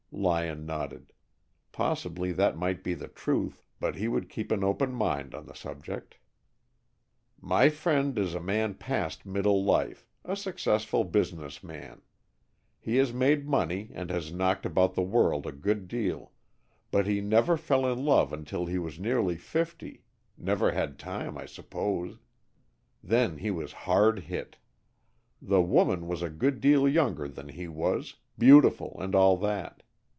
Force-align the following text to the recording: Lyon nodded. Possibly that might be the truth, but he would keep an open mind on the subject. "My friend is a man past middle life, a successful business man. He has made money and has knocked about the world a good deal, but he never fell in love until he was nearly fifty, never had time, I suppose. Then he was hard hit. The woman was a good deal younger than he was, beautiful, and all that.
Lyon 0.13 0.65
nodded. 0.65 1.13
Possibly 1.71 2.33
that 2.33 2.57
might 2.57 2.83
be 2.83 2.93
the 2.95 3.07
truth, 3.07 3.63
but 3.79 3.95
he 3.95 4.09
would 4.09 4.27
keep 4.29 4.51
an 4.51 4.61
open 4.61 4.91
mind 4.93 5.33
on 5.33 5.45
the 5.45 5.55
subject. 5.55 6.17
"My 7.39 7.69
friend 7.69 8.19
is 8.19 8.35
a 8.35 8.41
man 8.41 8.73
past 8.75 9.25
middle 9.25 9.63
life, 9.63 10.05
a 10.25 10.35
successful 10.35 11.05
business 11.05 11.63
man. 11.63 12.01
He 12.77 12.97
has 12.97 13.13
made 13.13 13.47
money 13.47 13.89
and 13.93 14.09
has 14.09 14.33
knocked 14.33 14.65
about 14.65 14.95
the 14.95 15.01
world 15.01 15.47
a 15.47 15.53
good 15.53 15.87
deal, 15.87 16.33
but 16.91 17.07
he 17.07 17.21
never 17.21 17.55
fell 17.55 17.89
in 17.91 18.03
love 18.03 18.33
until 18.33 18.65
he 18.65 18.77
was 18.77 18.99
nearly 18.99 19.37
fifty, 19.37 20.03
never 20.37 20.71
had 20.71 20.99
time, 20.99 21.37
I 21.37 21.45
suppose. 21.45 22.17
Then 23.01 23.37
he 23.37 23.49
was 23.49 23.71
hard 23.71 24.19
hit. 24.19 24.57
The 25.41 25.61
woman 25.61 26.05
was 26.05 26.21
a 26.21 26.29
good 26.29 26.59
deal 26.59 26.85
younger 26.85 27.29
than 27.29 27.47
he 27.47 27.69
was, 27.69 28.15
beautiful, 28.37 28.97
and 28.99 29.15
all 29.15 29.37
that. 29.37 29.83